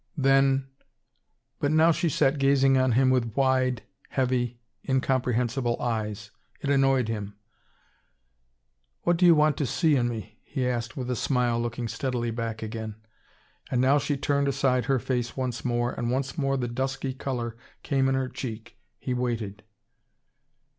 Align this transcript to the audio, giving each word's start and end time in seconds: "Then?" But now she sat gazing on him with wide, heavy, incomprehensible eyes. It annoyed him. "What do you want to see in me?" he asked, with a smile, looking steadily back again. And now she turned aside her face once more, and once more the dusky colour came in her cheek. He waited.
"Then?" 0.17 0.65
But 1.59 1.71
now 1.71 1.91
she 1.91 2.09
sat 2.09 2.39
gazing 2.39 2.75
on 2.75 2.93
him 2.93 3.11
with 3.11 3.35
wide, 3.37 3.83
heavy, 4.09 4.59
incomprehensible 4.89 5.79
eyes. 5.79 6.31
It 6.59 6.71
annoyed 6.71 7.07
him. 7.07 7.35
"What 9.03 9.15
do 9.15 9.27
you 9.27 9.35
want 9.35 9.57
to 9.57 9.67
see 9.67 9.95
in 9.95 10.09
me?" 10.09 10.39
he 10.43 10.67
asked, 10.67 10.97
with 10.97 11.11
a 11.11 11.15
smile, 11.15 11.61
looking 11.61 11.87
steadily 11.87 12.31
back 12.31 12.63
again. 12.63 12.95
And 13.69 13.79
now 13.79 13.99
she 13.99 14.17
turned 14.17 14.47
aside 14.47 14.85
her 14.85 14.97
face 14.97 15.37
once 15.37 15.63
more, 15.63 15.91
and 15.93 16.09
once 16.09 16.35
more 16.35 16.57
the 16.57 16.67
dusky 16.67 17.13
colour 17.13 17.55
came 17.83 18.09
in 18.09 18.15
her 18.15 18.27
cheek. 18.27 18.79
He 18.97 19.13
waited. 19.13 19.61